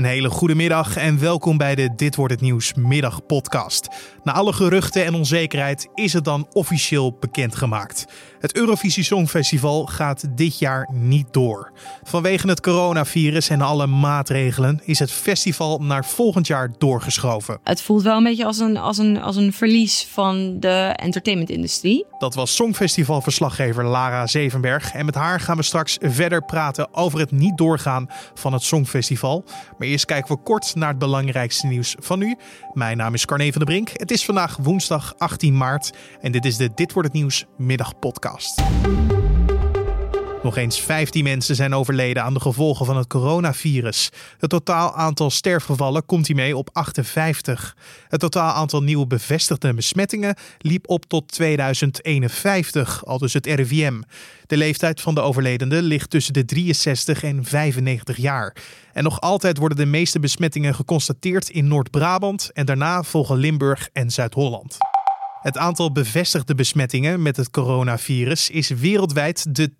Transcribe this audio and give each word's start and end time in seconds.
Een 0.00 0.06
hele 0.06 0.30
goede 0.30 0.54
middag 0.54 0.96
en 0.96 1.18
welkom 1.18 1.56
bij 1.56 1.74
de 1.74 1.94
Dit 1.96 2.16
wordt 2.16 2.32
het 2.32 2.42
nieuws 2.42 2.74
middag 2.74 3.26
podcast. 3.26 3.88
Na 4.22 4.32
alle 4.32 4.52
geruchten 4.52 5.04
en 5.04 5.14
onzekerheid 5.14 5.88
is 5.94 6.12
het 6.12 6.24
dan 6.24 6.46
officieel 6.52 7.16
bekendgemaakt. 7.20 8.06
Het 8.38 8.56
Eurovisie 8.56 9.04
Songfestival 9.04 9.86
gaat 9.86 10.36
dit 10.36 10.58
jaar 10.58 10.88
niet 10.92 11.32
door. 11.32 11.72
Vanwege 12.02 12.48
het 12.48 12.60
coronavirus 12.60 13.48
en 13.48 13.60
alle 13.60 13.86
maatregelen 13.86 14.80
is 14.84 14.98
het 14.98 15.10
festival 15.10 15.78
naar 15.78 16.04
volgend 16.04 16.46
jaar 16.46 16.70
doorgeschoven. 16.78 17.58
Het 17.64 17.82
voelt 17.82 18.02
wel 18.02 18.16
een 18.16 18.24
beetje 18.24 18.44
als 18.44 18.58
een, 18.58 18.76
als 18.76 18.98
een, 18.98 19.22
als 19.22 19.36
een 19.36 19.52
verlies 19.52 20.06
van 20.10 20.60
de 20.60 20.92
entertainmentindustrie. 20.96 22.04
Dat 22.18 22.34
was 22.34 22.54
Songfestivalverslaggever 22.54 23.84
Lara 23.84 24.26
Zevenberg. 24.26 24.92
En 24.92 25.04
met 25.04 25.14
haar 25.14 25.40
gaan 25.40 25.56
we 25.56 25.62
straks 25.62 25.98
verder 26.00 26.44
praten 26.44 26.94
over 26.94 27.18
het 27.18 27.30
niet 27.30 27.58
doorgaan 27.58 28.08
van 28.34 28.52
het 28.52 28.62
Songfestival. 28.62 29.44
Maar 29.78 29.88
eerst 29.90 30.04
kijken 30.04 30.34
we 30.34 30.42
kort 30.42 30.74
naar 30.74 30.88
het 30.88 30.98
belangrijkste 30.98 31.66
nieuws 31.66 31.96
van 31.98 32.18
nu. 32.18 32.36
Mijn 32.72 32.96
naam 32.96 33.14
is 33.14 33.24
Carne 33.24 33.52
van 33.52 33.64
der 33.64 33.64
Brink. 33.64 33.90
Het 33.92 34.10
is 34.10 34.24
vandaag 34.24 34.56
woensdag 34.56 35.14
18 35.18 35.56
maart 35.56 35.90
en 36.20 36.32
dit 36.32 36.44
is 36.44 36.56
de 36.56 36.70
Dit 36.74 36.92
wordt 36.92 37.08
het 37.08 37.16
nieuws 37.16 37.46
middagpodcast. 37.56 38.62
Nog 40.42 40.56
eens 40.56 40.80
15 40.80 41.24
mensen 41.24 41.56
zijn 41.56 41.74
overleden 41.74 42.22
aan 42.22 42.34
de 42.34 42.40
gevolgen 42.40 42.86
van 42.86 42.96
het 42.96 43.06
coronavirus. 43.06 44.10
Het 44.38 44.50
totaal 44.50 44.94
aantal 44.94 45.30
sterfgevallen 45.30 46.06
komt 46.06 46.26
hiermee 46.26 46.56
op 46.56 46.70
58. 46.72 47.76
Het 48.08 48.20
totaal 48.20 48.52
aantal 48.52 48.82
nieuwe 48.82 49.06
bevestigde 49.06 49.74
besmettingen 49.74 50.34
liep 50.58 50.88
op 50.88 51.04
tot 51.04 51.28
2051, 51.28 53.04
al 53.04 53.18
dus 53.18 53.32
het 53.32 53.46
RIVM. 53.46 54.00
De 54.46 54.56
leeftijd 54.56 55.00
van 55.00 55.14
de 55.14 55.20
overledenen 55.20 55.82
ligt 55.82 56.10
tussen 56.10 56.32
de 56.32 56.44
63 56.44 57.22
en 57.22 57.44
95 57.44 58.16
jaar. 58.16 58.56
En 58.92 59.02
nog 59.02 59.20
altijd 59.20 59.58
worden 59.58 59.78
de 59.78 59.86
meeste 59.86 60.20
besmettingen 60.20 60.74
geconstateerd 60.74 61.48
in 61.48 61.68
Noord-Brabant 61.68 62.50
en 62.52 62.66
daarna 62.66 63.02
volgen 63.02 63.36
Limburg 63.36 63.88
en 63.92 64.10
Zuid-Holland. 64.10 64.78
Het 65.40 65.58
aantal 65.58 65.92
bevestigde 65.92 66.54
besmettingen 66.54 67.22
met 67.22 67.36
het 67.36 67.50
coronavirus 67.50 68.50
is 68.50 68.68
wereldwijd 68.68 69.54
de 69.54 69.70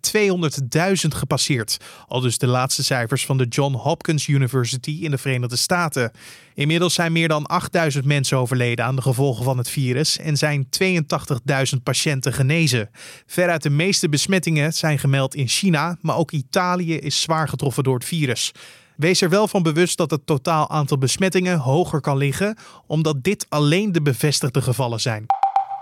200.000 1.03 1.07
gepasseerd. 1.07 1.77
Al 2.07 2.19
dus 2.19 2.37
de 2.37 2.47
laatste 2.47 2.83
cijfers 2.83 3.25
van 3.25 3.37
de 3.37 3.45
John 3.45 3.73
Hopkins 3.73 4.27
University 4.27 4.99
in 5.01 5.11
de 5.11 5.17
Verenigde 5.17 5.55
Staten. 5.55 6.11
Inmiddels 6.53 6.93
zijn 6.93 7.11
meer 7.11 7.27
dan 7.27 7.45
8000 7.45 8.05
mensen 8.05 8.37
overleden 8.37 8.85
aan 8.85 8.95
de 8.95 9.01
gevolgen 9.01 9.43
van 9.43 9.57
het 9.57 9.69
virus 9.69 10.17
en 10.17 10.37
zijn 10.37 10.67
82.000 10.83 11.83
patiënten 11.83 12.33
genezen. 12.33 12.89
Veruit 13.25 13.63
de 13.63 13.69
meeste 13.69 14.09
besmettingen 14.09 14.73
zijn 14.73 14.99
gemeld 14.99 15.35
in 15.35 15.47
China, 15.47 15.97
maar 16.01 16.17
ook 16.17 16.31
Italië 16.31 16.97
is 16.97 17.21
zwaar 17.21 17.49
getroffen 17.49 17.83
door 17.83 17.95
het 17.95 18.05
virus. 18.05 18.51
Wees 18.95 19.21
er 19.21 19.29
wel 19.29 19.47
van 19.47 19.63
bewust 19.63 19.97
dat 19.97 20.11
het 20.11 20.25
totaal 20.25 20.69
aantal 20.69 20.97
besmettingen 20.97 21.57
hoger 21.57 22.01
kan 22.01 22.17
liggen, 22.17 22.57
omdat 22.87 23.23
dit 23.23 23.45
alleen 23.49 23.91
de 23.91 24.01
bevestigde 24.01 24.61
gevallen 24.61 25.01
zijn. 25.01 25.25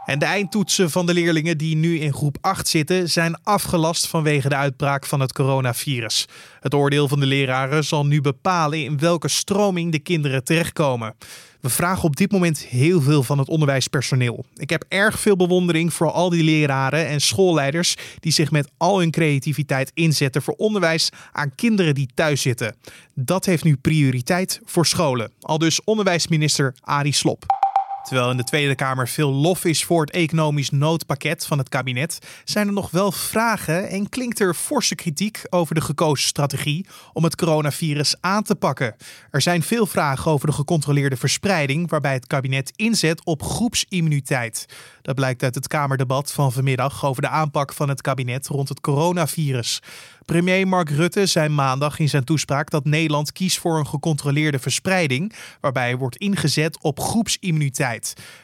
En 0.10 0.20
de 0.20 0.26
eindtoetsen 0.26 0.92
van 0.92 1.06
de 1.06 1.14
leerlingen 1.14 1.58
die 1.58 1.76
nu 1.76 2.00
in 2.00 2.14
groep 2.14 2.38
8 2.42 2.68
zitten 2.68 3.10
zijn 3.10 3.44
afgelast 3.44 4.08
vanwege 4.08 4.50
de 4.50 4.56
uitbraak 4.56 5.06
van 5.06 5.20
het 5.20 5.34
coronavirus. 5.34 6.28
Het 6.60 6.74
oordeel 6.74 7.08
van 7.08 7.20
de 7.20 7.26
leraren 7.26 7.84
zal 7.84 8.06
nu 8.06 8.22
bepalen 8.22 8.84
in 8.84 9.00
welke 9.00 9.28
stroming 9.28 9.92
de 9.92 10.00
kinderen 10.00 10.44
terechtkomen. 10.44 11.16
We 11.62 11.70
vragen 11.70 12.04
op 12.04 12.16
dit 12.16 12.32
moment 12.32 12.60
heel 12.60 13.02
veel 13.02 13.24
van 13.24 13.38
het 13.38 13.48
onderwijspersoneel. 13.48 14.46
Ik 14.56 14.70
heb 14.70 14.86
erg 14.88 15.20
veel 15.20 15.36
bewondering 15.36 15.94
voor 15.94 16.12
al 16.12 16.30
die 16.30 16.44
leraren 16.44 17.08
en 17.08 17.22
schoolleiders 17.22 17.96
die 18.20 18.32
zich 18.32 18.52
met 18.52 18.72
al 18.78 19.00
hun 19.00 19.12
creativiteit 19.12 19.92
inzetten 19.94 20.42
voor 20.42 20.54
onderwijs 20.54 21.10
aan 21.32 21.56
kinderen 21.56 21.96
die 21.96 22.10
thuis 22.14 22.42
zitten. 22.42 22.76
Dat 23.14 23.46
heeft 23.46 23.64
nu 23.64 23.76
prioriteit 23.76 24.62
voor 24.66 24.86
scholen. 24.86 25.32
Al 25.42 25.58
dus 25.58 25.84
onderwijsminister 25.84 26.76
Arie 26.82 27.14
Slop. 27.14 27.59
Terwijl 28.04 28.32
in 28.32 28.38
de 28.38 28.44
Tweede 28.44 28.76
Kamer 28.76 29.08
veel 29.08 29.32
lof 29.32 29.66
is 29.66 29.84
voor 29.84 30.02
het 30.02 30.12
economisch 30.12 30.70
noodpakket 30.70 31.46
van 31.46 31.58
het 31.58 31.70
kabinet, 31.70 32.20
zijn 32.44 32.68
er 32.68 32.74
nog 32.74 32.92
wel 32.92 33.12
vragen 33.12 33.90
en 33.90 34.10
klinkt 34.10 34.40
er 34.40 34.54
forse 34.54 34.96
kritiek 34.96 35.42
over 35.50 35.76
de 35.76 35.82
gekozen 35.82 36.28
strategie 36.28 36.86
om 37.14 37.24
het 37.24 37.36
coronavirus 37.36 38.16
aan 38.22 38.44
te 38.44 38.56
pakken. 38.56 38.96
Er 39.32 39.42
zijn 39.42 39.64
veel 39.64 39.86
vragen 39.86 40.32
over 40.32 40.48
de 40.48 40.54
gecontroleerde 40.54 41.18
verspreiding, 41.18 41.90
waarbij 41.90 42.14
het 42.14 42.28
kabinet 42.28 42.72
inzet 42.76 43.26
op 43.26 43.44
groepsimmuniteit. 43.44 44.66
Dat 45.02 45.16
blijkt 45.16 45.44
uit 45.44 45.56
het 45.56 45.68
Kamerdebat 45.68 46.32
van 46.32 46.52
vanmiddag 46.52 47.06
over 47.06 47.22
de 47.22 47.30
aanpak 47.30 47.74
van 47.74 47.90
het 47.90 48.02
kabinet 48.02 48.48
rond 48.48 48.70
het 48.70 48.82
coronavirus. 48.82 49.82
Premier 50.26 50.68
Mark 50.68 50.90
Rutte 50.90 51.26
zei 51.26 51.50
maandag 51.50 52.00
in 52.00 52.10
zijn 52.10 52.24
toespraak 52.24 52.70
dat 52.70 52.86
Nederland 52.86 53.32
kiest 53.32 53.60
voor 53.60 53.80
een 53.80 53.88
gecontroleerde 53.88 54.60
verspreiding, 54.60 55.34
waarbij 55.62 55.98
wordt 55.98 56.16
ingezet 56.16 56.82
op 56.82 57.00
groepsimmuniteit. 57.00 57.89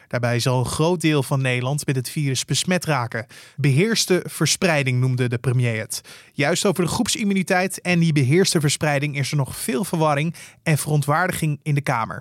Daarbij 0.08 0.38
zal 0.38 0.58
een 0.58 0.64
groot 0.64 1.00
deel 1.00 1.22
van 1.22 1.42
Nederland 1.42 1.86
met 1.86 1.96
het 1.96 2.10
virus 2.10 2.44
besmet 2.44 2.84
raken. 2.84 3.26
Beheerste 3.56 4.22
verspreiding 4.28 5.00
noemde 5.00 5.28
de 5.28 5.38
premier 5.38 5.78
het. 5.78 6.00
Juist 6.32 6.66
over 6.66 6.84
de 6.84 6.90
groepsimmuniteit 6.90 7.80
en 7.80 7.98
die 7.98 8.12
beheerste 8.12 8.60
verspreiding 8.60 9.18
is 9.18 9.30
er 9.30 9.36
nog 9.36 9.56
veel 9.56 9.84
verwarring 9.84 10.34
en 10.62 10.78
verontwaardiging 10.78 11.60
in 11.62 11.74
de 11.74 11.80
Kamer. 11.80 12.20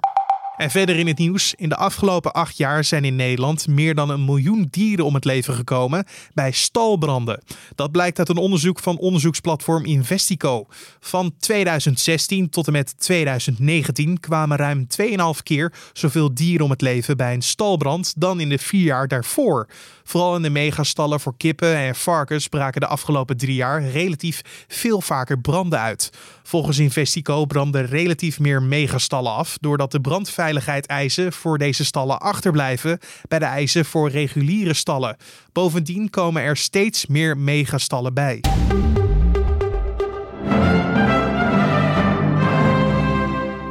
En 0.57 0.71
verder 0.71 0.95
in 0.95 1.07
het 1.07 1.17
nieuws. 1.17 1.53
In 1.53 1.69
de 1.69 1.75
afgelopen 1.75 2.33
acht 2.33 2.57
jaar 2.57 2.83
zijn 2.83 3.05
in 3.05 3.15
Nederland 3.15 3.67
meer 3.67 3.95
dan 3.95 4.09
een 4.09 4.25
miljoen 4.25 4.67
dieren 4.69 5.05
om 5.05 5.13
het 5.13 5.25
leven 5.25 5.53
gekomen 5.53 6.05
bij 6.33 6.51
stalbranden. 6.51 7.43
Dat 7.75 7.91
blijkt 7.91 8.19
uit 8.19 8.29
een 8.29 8.37
onderzoek 8.37 8.79
van 8.79 8.97
onderzoeksplatform 8.97 9.85
Investico. 9.85 10.65
Van 10.99 11.33
2016 11.39 12.49
tot 12.49 12.67
en 12.67 12.73
met 12.73 12.99
2019 12.99 14.19
kwamen 14.19 14.57
ruim 14.57 14.87
2,5 15.01 15.43
keer 15.43 15.73
zoveel 15.93 16.33
dieren 16.33 16.65
om 16.65 16.71
het 16.71 16.81
leven 16.81 17.17
bij 17.17 17.33
een 17.33 17.41
stalbrand 17.41 18.13
dan 18.17 18.39
in 18.39 18.49
de 18.49 18.57
vier 18.57 18.83
jaar 18.83 19.07
daarvoor. 19.07 19.67
Vooral 20.03 20.35
in 20.35 20.41
de 20.41 20.49
megastallen 20.49 21.19
voor 21.19 21.37
kippen 21.37 21.75
en 21.75 21.95
varkens 21.95 22.47
braken 22.47 22.81
de 22.81 22.87
afgelopen 22.87 23.37
drie 23.37 23.55
jaar 23.55 23.83
relatief 23.89 24.41
veel 24.67 25.01
vaker 25.01 25.39
branden 25.39 25.79
uit. 25.79 26.09
Volgens 26.43 26.77
Investico 26.77 27.45
branden 27.45 27.85
relatief 27.85 28.39
meer 28.39 28.63
megastallen 28.63 29.31
af, 29.31 29.57
doordat 29.61 29.91
de 29.91 30.01
brandveiligheid 30.01 30.43
eisen 30.85 31.33
voor 31.33 31.57
deze 31.57 31.85
stallen 31.85 32.19
achterblijven 32.19 32.99
bij 33.27 33.39
de 33.39 33.45
eisen 33.45 33.85
voor 33.85 34.09
reguliere 34.09 34.73
stallen. 34.73 35.15
Bovendien 35.51 36.09
komen 36.09 36.41
er 36.41 36.57
steeds 36.57 37.05
meer 37.05 37.37
megastallen 37.37 38.13
bij. 38.13 38.41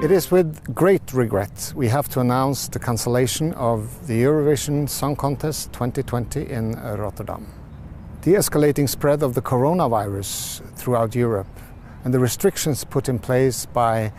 It 0.04 0.10
is 0.10 0.28
with 0.28 0.46
great 0.74 1.10
regret 1.14 1.72
we 1.76 1.88
have 1.88 2.08
to 2.10 2.20
announce 2.20 2.68
the 2.68 2.78
cancellation 2.78 3.58
of 3.58 3.80
the 4.06 4.22
Eurovision 4.22 4.88
Song 4.88 5.16
Contest 5.16 5.72
2020 5.72 6.48
in 6.48 6.74
Rotterdam. 6.96 7.46
The 8.20 8.36
escalating 8.36 8.88
spread 8.88 9.22
of 9.22 9.32
the 9.32 9.42
coronavirus 9.42 10.60
throughout 10.74 11.14
Europe 11.14 11.60
and 12.04 12.12
the 12.12 12.18
restrictions 12.18 12.84
put 12.84 13.08
in 13.08 13.18
place 13.18 13.66
by 13.72 14.12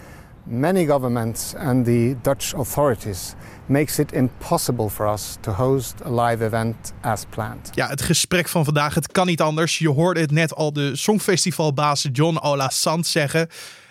many 0.46 0.86
governments 0.86 1.56
and 1.56 1.86
the 1.86 2.16
Dutch 2.22 2.54
authorities 2.54 3.36
makes 3.66 4.00
it 4.00 4.12
impossible 4.12 4.90
for 4.90 5.08
us 5.08 5.38
to 5.42 5.52
host 5.52 6.02
a 6.06 6.10
live 6.10 6.46
event 6.46 6.94
as 7.02 7.26
planned. 7.30 7.70
Ja, 7.74 7.88
het 7.88 8.02
gesprek 8.02 8.48
van 8.48 8.66
vandaag, 8.66 8.94
het 8.94 9.12
kan 9.12 9.28
niet 9.28 9.42
anders. 9.42 9.78
Je 9.78 9.90
hoorde 9.90 10.20
het 10.20 10.32
net 10.32 10.56
al 10.56 10.74
de 10.74 10.96
Songfestivalbaas 10.96 12.08
John 12.12 12.38
Ola 12.38 12.70
Sand 12.70 13.08
zeggen. 13.08 13.48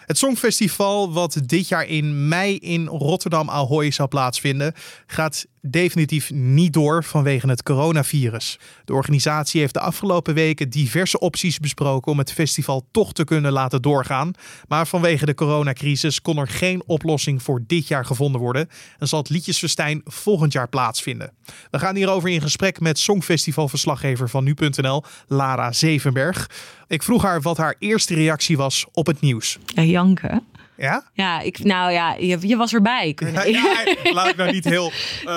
Het 0.06 0.18
Songfestival, 0.18 1.12
wat 1.12 1.40
dit 1.44 1.68
jaar 1.68 1.86
in 1.86 2.28
mei 2.28 2.56
in 2.56 2.86
Rotterdam 2.86 3.50
Ahoy 3.50 3.90
zou 3.90 4.08
plaatsvinden, 4.08 4.72
gaat 5.06 5.46
definitief 5.66 6.30
niet 6.30 6.72
door 6.72 7.04
vanwege 7.04 7.48
het 7.48 7.62
coronavirus. 7.62 8.58
De 8.84 8.94
organisatie 8.94 9.60
heeft 9.60 9.74
de 9.74 9.80
afgelopen 9.80 10.34
weken 10.34 10.70
diverse 10.70 11.18
opties 11.18 11.58
besproken 11.58 12.12
om 12.12 12.18
het 12.18 12.32
festival 12.32 12.86
toch 12.90 13.12
te 13.12 13.24
kunnen 13.24 13.52
laten 13.52 13.82
doorgaan. 13.82 14.32
Maar 14.68 14.86
vanwege 14.86 15.26
de 15.26 15.34
coronacrisis 15.34 16.22
kon 16.22 16.36
er 16.36 16.48
geen 16.48 16.82
oplossing 16.86 17.42
voor 17.42 17.62
dit 17.66 17.88
jaar 17.88 18.04
gevonden 18.04 18.40
worden 18.40 18.68
en 18.98 19.08
zal 19.08 19.18
het 19.18 19.28
Liedjesfestijn 19.28 20.00
volgend 20.04 20.52
jaar 20.52 20.68
plaatsvinden. 20.68 21.32
We 21.70 21.78
gaan 21.78 21.96
hierover 21.96 22.30
in 22.30 22.40
gesprek 22.40 22.80
met 22.80 22.98
Songfestivalverslaggever 22.98 24.28
van 24.28 24.44
nu.nl, 24.44 25.02
Lara 25.26 25.72
Zevenberg. 25.72 26.50
Ik 26.86 27.02
vroeg 27.02 27.22
haar 27.22 27.40
wat 27.40 27.56
haar 27.56 27.74
eerste 27.78 28.14
reactie 28.14 28.56
was 28.56 28.86
op 28.92 29.06
het 29.06 29.20
nieuws. 29.20 29.58
Ja. 29.74 30.42
Ja? 30.76 31.04
Ja, 31.12 31.40
ik, 31.40 31.64
nou 31.64 31.92
ja, 31.92 32.14
je, 32.14 32.38
je 32.40 32.56
was 32.56 32.74
erbij. 32.74 33.16
Ja, 33.16 33.44
ja, 33.44 33.84
laat 34.12 34.28
ik 34.28 34.36
nou 34.36 34.52
niet 34.52 34.64
heel. 34.64 34.92
Uh, 35.24 35.36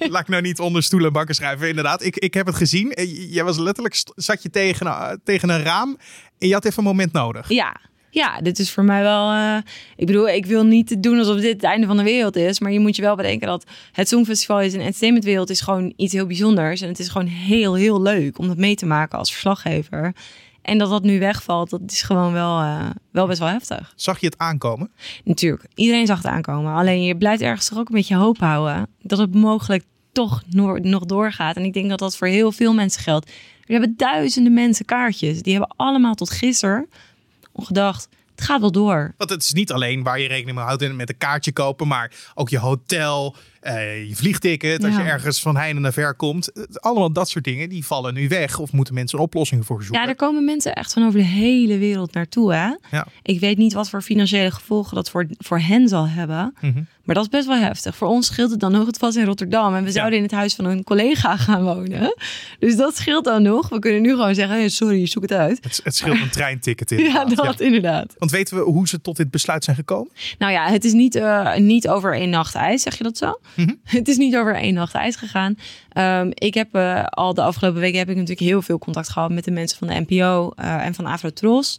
laat 0.12 0.22
ik 0.22 0.28
nou 0.28 0.42
niet 0.42 0.60
onder 0.60 0.82
stoelen 0.82 1.08
en 1.08 1.14
banken 1.14 1.34
schrijven. 1.34 1.68
Inderdaad, 1.68 2.02
ik, 2.02 2.16
ik 2.16 2.34
heb 2.34 2.46
het 2.46 2.54
gezien. 2.54 2.92
Jij 3.30 3.44
was 3.44 3.58
letterlijk. 3.58 4.02
zat 4.14 4.42
je 4.42 4.50
tegen, 4.50 4.86
uh, 4.86 5.10
tegen 5.24 5.48
een 5.48 5.62
raam. 5.62 5.98
En 6.38 6.48
je 6.48 6.54
had 6.54 6.64
even 6.64 6.78
een 6.78 6.84
moment 6.84 7.12
nodig. 7.12 7.48
Ja. 7.48 7.76
Ja, 8.10 8.40
dit 8.40 8.58
is 8.58 8.70
voor 8.70 8.84
mij 8.84 9.02
wel. 9.02 9.32
Uh, 9.32 9.56
ik 9.96 10.06
bedoel, 10.06 10.28
ik 10.28 10.46
wil 10.46 10.64
niet 10.64 11.02
doen 11.02 11.18
alsof 11.18 11.36
dit 11.36 11.52
het 11.52 11.62
einde 11.62 11.86
van 11.86 11.96
de 11.96 12.02
wereld 12.02 12.36
is. 12.36 12.60
Maar 12.60 12.72
je 12.72 12.80
moet 12.80 12.96
je 12.96 13.02
wel 13.02 13.16
bedenken 13.16 13.46
dat 13.46 13.64
het 13.92 14.08
Songfestival 14.08 14.60
is 14.60 14.72
een 14.72 14.80
entertainmentwereld 14.80 15.50
is 15.50 15.60
gewoon 15.60 15.92
iets 15.96 16.12
heel 16.12 16.26
bijzonders. 16.26 16.80
En 16.80 16.88
het 16.88 16.98
is 16.98 17.08
gewoon 17.08 17.26
heel, 17.26 17.74
heel 17.74 18.02
leuk 18.02 18.38
om 18.38 18.46
dat 18.46 18.56
mee 18.56 18.74
te 18.74 18.86
maken 18.86 19.18
als 19.18 19.30
verslaggever. 19.30 20.14
En 20.68 20.78
dat 20.78 20.90
dat 20.90 21.02
nu 21.02 21.18
wegvalt, 21.18 21.70
dat 21.70 21.80
is 21.86 22.02
gewoon 22.02 22.32
wel, 22.32 22.60
uh, 22.60 22.90
wel 23.10 23.26
best 23.26 23.38
wel 23.38 23.48
heftig. 23.48 23.92
Zag 23.96 24.18
je 24.20 24.26
het 24.26 24.38
aankomen? 24.38 24.90
Natuurlijk, 25.24 25.64
iedereen 25.74 26.06
zag 26.06 26.16
het 26.16 26.26
aankomen. 26.26 26.74
Alleen 26.74 27.02
je 27.02 27.16
blijft 27.16 27.42
ergens 27.42 27.68
toch 27.68 27.78
ook 27.78 27.88
een 27.88 27.94
beetje 27.94 28.16
hoop 28.16 28.38
houden 28.38 28.88
dat 29.02 29.18
het 29.18 29.34
mogelijk 29.34 29.84
toch 30.12 30.42
nog 30.82 31.04
doorgaat. 31.04 31.56
En 31.56 31.64
ik 31.64 31.72
denk 31.72 31.88
dat 31.88 31.98
dat 31.98 32.16
voor 32.16 32.26
heel 32.26 32.52
veel 32.52 32.74
mensen 32.74 33.02
geldt. 33.02 33.30
We 33.66 33.72
hebben 33.72 33.94
duizenden 33.96 34.54
mensen 34.54 34.84
kaartjes. 34.84 35.42
Die 35.42 35.52
hebben 35.52 35.74
allemaal 35.76 36.14
tot 36.14 36.30
gisteren 36.30 36.88
gedacht 37.54 38.08
het 38.38 38.46
gaat 38.46 38.60
wel 38.60 38.72
door. 38.72 39.14
Want 39.16 39.30
het 39.30 39.42
is 39.42 39.52
niet 39.52 39.72
alleen 39.72 40.02
waar 40.02 40.20
je 40.20 40.28
rekening 40.28 40.56
mee 40.56 40.66
houdt 40.66 40.92
met 40.92 41.08
een 41.08 41.18
kaartje 41.18 41.52
kopen, 41.52 41.88
maar 41.88 42.12
ook 42.34 42.48
je 42.48 42.58
hotel, 42.58 43.36
uh, 43.62 44.08
je 44.08 44.16
vliegticket, 44.16 44.84
als 44.84 44.96
je 44.96 45.02
ergens 45.02 45.40
van 45.40 45.56
heinde 45.56 45.80
naar 45.80 45.92
ver 45.92 46.14
komt. 46.14 46.52
Allemaal 46.72 47.12
dat 47.12 47.28
soort 47.28 47.44
dingen, 47.44 47.68
die 47.68 47.86
vallen 47.86 48.14
nu 48.14 48.28
weg 48.28 48.58
of 48.58 48.72
moeten 48.72 48.94
mensen 48.94 49.18
een 49.18 49.24
oplossing 49.24 49.66
voor 49.66 49.82
zoeken. 49.82 50.02
Ja, 50.02 50.08
er 50.08 50.16
komen 50.16 50.44
mensen 50.44 50.74
echt 50.74 50.92
van 50.92 51.06
over 51.06 51.18
de 51.18 51.26
hele 51.26 51.78
wereld 51.78 52.14
naartoe. 52.14 52.52
Hè? 52.52 52.70
Ja. 52.90 53.06
Ik 53.22 53.40
weet 53.40 53.58
niet 53.58 53.72
wat 53.72 53.90
voor 53.90 54.02
financiële 54.02 54.50
gevolgen 54.50 54.94
dat 54.94 55.10
voor, 55.10 55.26
voor 55.38 55.60
hen 55.60 55.88
zal 55.88 56.08
hebben. 56.08 56.54
Mhm. 56.60 56.82
Maar 57.08 57.16
dat 57.16 57.26
is 57.26 57.32
best 57.32 57.46
wel 57.46 57.56
heftig. 57.56 57.96
Voor 57.96 58.08
ons 58.08 58.26
scheelt 58.26 58.50
het 58.50 58.60
dan 58.60 58.72
nog 58.72 58.86
het 58.86 58.98
vast 58.98 59.16
in 59.16 59.24
Rotterdam. 59.24 59.74
En 59.74 59.84
we 59.84 59.90
zouden 59.90 60.16
in 60.16 60.24
het 60.24 60.32
huis 60.32 60.54
van 60.54 60.64
een 60.64 60.84
collega 60.84 61.36
gaan 61.46 61.62
wonen. 61.62 62.14
Dus 62.58 62.76
dat 62.76 62.96
scheelt 62.96 63.24
dan 63.24 63.42
nog. 63.42 63.68
We 63.68 63.78
kunnen 63.78 64.02
nu 64.02 64.10
gewoon 64.10 64.34
zeggen, 64.34 64.70
sorry, 64.70 65.06
zoek 65.06 65.22
het 65.22 65.32
uit. 65.32 65.58
Het, 65.62 65.80
het 65.84 65.96
scheelt 65.96 66.20
een 66.20 66.30
treinticket 66.30 66.90
in. 66.90 67.04
ja, 67.12 67.24
dat 67.24 67.60
inderdaad. 67.60 68.14
Want 68.18 68.30
weten 68.30 68.56
we 68.56 68.62
hoe 68.62 68.88
ze 68.88 69.00
tot 69.00 69.16
dit 69.16 69.30
besluit 69.30 69.64
zijn 69.64 69.76
gekomen? 69.76 70.10
Nou 70.38 70.52
ja, 70.52 70.70
het 70.70 70.84
is 70.84 70.92
niet, 70.92 71.16
uh, 71.16 71.56
niet 71.56 71.88
over 71.88 72.14
één 72.14 72.30
nacht 72.30 72.54
ijs, 72.54 72.82
zeg 72.82 72.98
je 72.98 73.04
dat 73.04 73.18
zo? 73.18 73.38
Mhm. 73.56 73.74
Het 73.98 74.08
is 74.08 74.16
niet 74.16 74.36
over 74.36 74.54
één 74.54 74.74
nacht 74.74 74.94
ijs 74.94 75.16
gegaan. 75.16 75.58
Um, 76.24 76.30
ik 76.34 76.54
heb 76.54 76.76
uh, 76.76 77.04
al 77.04 77.34
de 77.34 77.42
afgelopen 77.42 77.80
weken 77.80 77.98
heb 77.98 78.08
ik 78.08 78.16
natuurlijk 78.16 78.48
heel 78.48 78.62
veel 78.62 78.78
contact 78.78 79.08
gehad 79.08 79.30
met 79.30 79.44
de 79.44 79.50
mensen 79.50 79.78
van 79.78 79.88
de 79.88 80.04
NPO 80.06 80.52
uh, 80.56 80.86
en 80.86 80.94
van 80.94 81.06
Afrotros. 81.06 81.78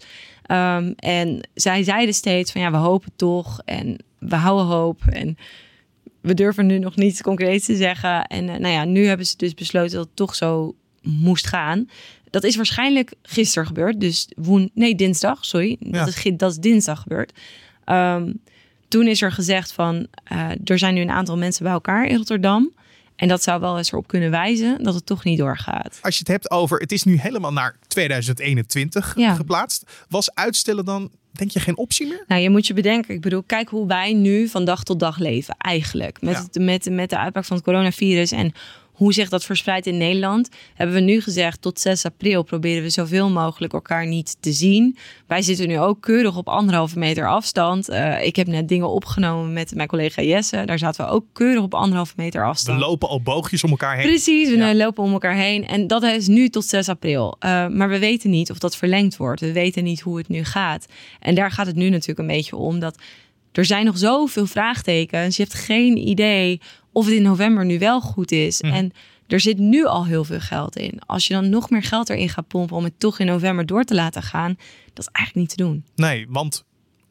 Um, 0.52 0.94
en 0.96 1.50
zij 1.54 1.84
zeiden 1.84 2.14
steeds 2.16 2.52
van 2.52 2.62
ja, 2.62 2.72
we 2.72 2.78
hopen 2.78 3.12
toch 3.16 3.62
en 3.66 3.98
we 4.20 4.36
houden 4.36 4.66
hoop 4.66 5.02
en 5.06 5.38
we 6.22 6.34
durven 6.34 6.66
nu 6.66 6.80
nog 6.80 6.96
niets 6.96 7.22
concreets 7.22 7.66
te 7.66 7.76
zeggen. 7.76 8.26
En 8.26 8.44
uh, 8.44 8.56
nou 8.56 8.74
ja, 8.74 8.86
nu 8.86 9.06
hebben 9.06 9.26
ze 9.26 9.38
dus 9.38 9.54
besloten 9.54 9.96
dat 9.96 10.06
het 10.06 10.16
toch 10.16 10.36
zo 10.36 10.76
moest 11.02 11.48
gaan. 11.48 11.90
Dat 12.30 12.44
is 12.44 12.56
waarschijnlijk 12.56 13.14
gisteren 13.22 13.68
gebeurd, 13.68 14.00
dus 14.00 14.28
woen, 14.36 14.72
nee 14.74 14.96
dinsdag, 14.96 15.46
sorry, 15.46 15.78
Ja. 15.80 16.06
dat, 16.06 16.08
is, 16.08 16.32
dat 16.38 16.52
is 16.52 16.58
dinsdag 16.58 17.02
gebeurd. 17.02 17.32
Um, 17.86 18.42
toen 18.90 19.08
is 19.08 19.22
er 19.22 19.32
gezegd 19.32 19.72
van 19.74 20.08
uh, 20.32 20.50
er 20.66 20.80
zijn 20.80 20.94
nu 20.94 21.02
een 21.02 21.10
aantal 21.12 21.38
mensen 21.38 21.64
bij 21.64 21.72
elkaar 21.74 22.06
in 22.08 22.16
Rotterdam. 22.18 22.72
En 23.16 23.28
dat 23.28 23.44
zou 23.44 23.62
wel 23.62 23.78
eens 23.78 23.92
erop 23.92 24.08
kunnen 24.08 24.32
wijzen 24.32 24.84
dat 24.84 24.94
het 24.94 25.06
toch 25.06 25.24
niet 25.24 25.38
doorgaat. 25.38 26.00
Als 26.02 26.14
je 26.14 26.20
het 26.20 26.28
hebt 26.28 26.52
over, 26.52 26.80
het 26.80 26.92
is 26.92 27.04
nu 27.04 27.18
helemaal 27.20 27.54
naar 27.54 27.76
2021 27.88 29.14
Ja. 29.18 29.34
geplaatst. 29.34 30.06
Was 30.10 30.34
uitstellen 30.34 30.86
dan, 30.86 31.10
denk 31.32 31.52
je, 31.52 31.60
geen 31.60 31.78
optie 31.78 32.08
meer? 32.08 32.24
Nou, 32.28 32.42
je 32.42 32.50
moet 32.50 32.68
je 32.68 32.74
bedenken, 32.74 33.14
ik 33.14 33.22
bedoel, 33.22 33.44
kijk 33.44 33.70
hoe 33.70 33.88
wij 33.88 34.14
nu 34.14 34.48
van 34.48 34.66
dag 34.66 34.84
tot 34.84 35.00
dag 35.00 35.18
leven 35.18 35.56
eigenlijk. 35.58 36.22
Met, 36.22 36.34
Ja. 36.34 36.42
het, 36.44 36.60
met, 36.60 36.90
met 36.90 37.10
de 37.10 37.18
uitbraak 37.18 37.46
van 37.46 37.56
het 37.56 37.66
coronavirus 37.66 38.32
en 38.32 38.54
hoe 39.00 39.14
zich 39.14 39.30
dat 39.30 39.46
verspreidt 39.46 39.86
in 39.86 39.98
Nederland, 39.98 40.50
hebben 40.76 40.96
we 40.96 41.02
nu 41.02 41.22
gezegd 41.22 41.62
tot 41.62 41.80
6 41.80 42.06
april 42.06 42.44
proberen 42.44 42.84
we 42.84 42.90
zoveel 42.90 43.30
mogelijk 43.30 43.74
elkaar 43.74 44.08
niet 44.08 44.38
te 44.40 44.52
zien. 44.52 44.98
Wij 45.28 45.42
zitten 45.42 45.68
nu 45.68 45.80
ook 45.80 46.02
keurig 46.02 46.38
op 46.38 46.48
anderhalve 46.50 47.00
meter 47.00 47.28
afstand. 47.30 47.90
Uh, 47.90 48.26
ik 48.26 48.36
heb 48.36 48.48
net 48.48 48.68
dingen 48.68 48.90
opgenomen 48.90 49.54
met 49.54 49.76
mijn 49.76 49.88
collega 49.88 50.22
Jesse. 50.22 50.66
Daar 50.66 50.78
zaten 50.80 51.06
we 51.06 51.12
ook 51.12 51.26
keurig 51.34 51.64
op 51.64 51.74
anderhalve 51.74 52.14
meter 52.16 52.42
We 52.42 52.48
afstand. 52.48 52.80
lopen 52.80 53.10
al 53.10 53.22
boogjes 53.22 53.64
om 53.64 53.70
elkaar 53.70 53.96
heen. 53.98 54.06
Precies, 54.08 54.50
we 54.50 54.56
Ja. 54.58 54.76
lopen 54.76 55.04
om 55.04 55.12
elkaar 55.12 55.36
heen. 55.36 55.68
En 55.68 55.88
dat 55.88 56.04
is 56.04 56.28
nu 56.28 56.50
tot 56.50 56.66
6 56.66 56.90
april. 56.90 57.36
Uh, 57.40 57.68
maar 57.68 57.90
we 57.90 58.00
weten 58.00 58.30
niet 58.30 58.52
of 58.52 58.58
dat 58.58 58.76
verlengd 58.76 59.18
wordt. 59.18 59.42
We 59.42 59.52
weten 59.52 59.84
niet 59.84 60.00
hoe 60.02 60.18
het 60.18 60.28
nu 60.28 60.44
gaat. 60.44 60.86
En 61.20 61.36
daar 61.36 61.52
gaat 61.52 61.68
het 61.68 61.76
nu 61.76 61.90
natuurlijk 61.90 62.20
een 62.20 62.36
beetje 62.36 62.56
om. 62.56 62.80
Dat 62.80 62.98
er 63.52 63.66
zijn 63.66 63.86
nog 63.86 63.98
zoveel 63.98 64.46
vraagtekens. 64.46 65.38
Je 65.38 65.44
hebt 65.44 65.56
geen 65.56 65.98
idee 66.08 66.62
of 66.92 67.06
het 67.06 67.14
in 67.14 67.22
november 67.22 67.66
nu 67.66 67.80
wel 67.80 68.02
goed 68.02 68.32
is. 68.32 68.62
Mhm. 68.62 68.74
En 68.74 68.92
er 69.28 69.40
zit 69.40 69.58
nu 69.58 69.86
al 69.86 70.06
heel 70.06 70.24
veel 70.24 70.40
geld 70.40 70.76
in. 70.76 71.00
Als 71.06 71.28
je 71.28 71.34
dan 71.34 71.50
nog 71.50 71.70
meer 71.70 71.84
geld 71.84 72.10
erin 72.10 72.30
gaat 72.30 72.48
pompen 72.48 72.76
om 72.76 72.84
het 72.84 73.00
toch 73.00 73.20
in 73.20 73.26
november 73.26 73.66
door 73.66 73.84
te 73.84 73.96
laten 73.96 74.24
gaan, 74.24 74.56
dat 74.94 75.06
is 75.08 75.12
eigenlijk 75.12 75.48
niet 75.48 75.58
te 75.58 75.64
doen. 75.64 75.84
Nee, 75.96 76.26
want 76.30 76.64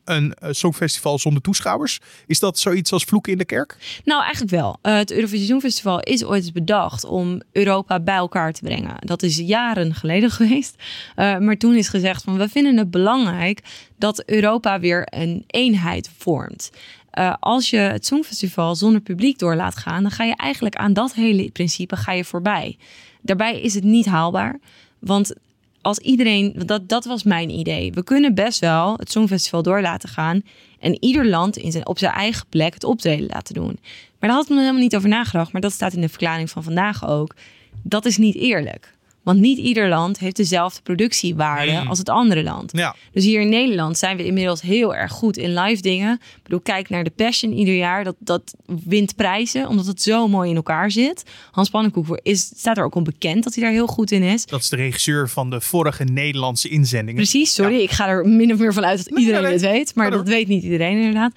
een 0.09 0.35
uh, 0.43 0.49
songfestival 0.51 1.19
zonder 1.19 1.43
toeschouwers, 1.43 2.01
is 2.27 2.39
dat 2.39 2.59
zoiets 2.59 2.93
als 2.93 3.05
vloeken 3.05 3.33
in 3.33 3.39
de 3.39 3.45
kerk? 3.45 4.01
Nou, 4.05 4.23
eigenlijk 4.23 4.53
wel. 4.53 4.79
Uh, 4.83 4.97
het 4.97 5.13
Eurovisie 5.13 5.47
Songfestival 5.47 6.01
is 6.01 6.25
ooit 6.25 6.53
bedacht 6.53 7.05
om 7.05 7.43
Europa 7.53 8.01
bij 8.01 8.17
elkaar 8.17 8.53
te 8.53 8.63
brengen. 8.63 8.95
Dat 8.99 9.23
is 9.23 9.37
jaren 9.37 9.95
geleden 9.95 10.31
geweest. 10.39 10.75
Uh, 11.17 11.39
maar 11.39 11.57
toen 11.57 11.75
is 11.75 11.89
gezegd 11.89 12.23
van 12.23 12.39
we 12.39 12.49
vinden 12.49 12.77
het 12.77 12.91
belangrijk 12.91 13.61
dat 13.99 14.23
Europa 14.25 14.81
weer 14.81 15.07
een 15.11 15.45
eenheid 15.47 16.11
vormt. 16.19 16.71
Uh, 17.19 17.35
als 17.41 17.71
je 17.71 17.77
het 17.77 18.07
Songfestival 18.07 18.75
zonder 18.75 19.01
publiek 19.01 19.39
door 19.39 19.55
laat 19.55 19.77
gaan, 19.77 20.03
dan 20.03 20.11
ga 20.11 20.25
je 20.25 20.37
eigenlijk 20.37 20.77
aan 20.77 20.93
dat 20.93 21.15
hele 21.15 21.51
principe 21.51 21.97
ga 21.97 22.13
je 22.13 22.25
voorbij. 22.25 22.77
Daarbij 23.23 23.61
is 23.61 23.75
het 23.75 23.85
niet 23.85 24.07
haalbaar, 24.07 24.59
want 24.99 25.35
als 25.81 25.99
iedereen, 25.99 26.55
dat, 26.67 26.89
dat 26.89 27.05
was 27.05 27.23
mijn 27.23 27.51
idee. 27.51 27.93
We 27.93 28.05
kunnen 28.05 28.35
best 28.35 28.61
wel 28.61 28.95
het 28.97 29.11
Songfestival 29.11 29.63
door 29.63 29.81
laten 29.81 30.09
gaan 30.09 30.43
en 30.81 31.05
ieder 31.05 31.27
land 31.27 31.57
in 31.57 31.73
zijn, 31.73 31.87
op 31.87 31.99
zijn 31.99 32.13
eigen 32.13 32.47
plek 32.49 32.75
het 32.75 32.85
optreden 32.85 33.27
laten 33.27 33.55
doen. 33.55 33.79
Maar 34.19 34.29
daar 34.29 34.39
had 34.39 34.51
ik 34.51 34.57
helemaal 34.57 34.81
niet 34.81 34.97
over 34.97 35.09
nagedacht, 35.09 35.53
maar 35.53 35.61
dat 35.61 35.73
staat 35.73 35.93
in 35.93 36.01
de 36.01 36.09
verklaring 36.09 36.51
van 36.51 36.63
vandaag 36.63 37.09
ook. 37.09 37.35
Dat 37.83 38.05
is 38.05 38.17
niet 38.17 38.35
eerlijk. 38.35 38.97
Want 39.29 39.41
niet 39.41 39.59
ieder 39.59 39.89
land 39.89 40.19
heeft 40.19 40.37
dezelfde 40.37 40.83
productiewaarde 40.83 41.73
Nee. 41.73 41.89
als 41.89 41.99
het 41.99 42.09
andere 42.09 42.43
land. 42.43 42.73
Ja. 42.77 42.95
Dus 43.13 43.25
hier 43.25 43.41
in 43.41 43.49
Nederland 43.49 43.99
zijn 43.99 44.17
we 44.17 44.25
inmiddels 44.25 44.61
heel 44.61 44.95
erg 44.95 45.13
goed 45.13 45.37
in 45.37 45.55
live 45.55 45.83
dingen. 45.83 46.15
Ik 46.15 46.43
bedoel, 46.43 46.61
kijk 46.61 46.89
naar 46.89 47.05
de 47.05 47.11
Passion 47.11 47.53
ieder 47.53 47.75
jaar. 47.75 48.05
Dat, 48.05 48.15
dat 48.19 48.55
wint 48.85 49.17
prijzen, 49.17 49.69
omdat 49.69 49.87
het 49.87 50.03
zo 50.03 50.29
mooi 50.29 50.51
in 50.51 50.57
elkaar 50.57 50.91
zit. 50.91 51.23
Hans 51.51 51.69
Pannenkoek 51.71 52.19
is, 52.23 52.53
staat 52.57 52.77
er 52.77 52.85
ook 52.85 52.95
om 52.95 53.05
bekend 53.05 53.45
dat 53.45 53.55
hij 53.55 53.65
daar 53.65 53.73
heel 53.73 53.87
goed 53.87 54.11
in 54.11 54.23
is. 54.23 54.47
Dat 54.47 54.61
is 54.61 54.69
de 54.69 54.77
regisseur 54.77 55.29
van 55.29 55.51
de 55.51 55.61
vorige 55.61 56.05
Nederlandse 56.05 56.69
inzendingen. 56.69 57.15
Precies, 57.15 57.55
sorry. 57.55 57.81
Ik 57.81 57.91
ga 57.91 58.09
er 58.09 58.29
min 58.29 58.53
of 58.53 58.59
meer 58.59 58.73
van 58.73 58.85
uit 58.85 58.99
dat 58.99 59.11
Nee, 59.11 59.21
iedereen 59.25 59.43
nee, 59.43 59.53
het 59.53 59.61
weet. 59.61 59.95
Maar 59.95 60.11
dat 60.11 60.29
weet 60.29 60.49
niet 60.49 60.63
iedereen 60.63 60.99
inderdaad. 60.99 61.33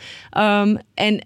Um, 0.68 0.78
en 0.94 1.26